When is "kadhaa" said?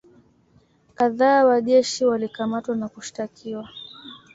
0.95-1.43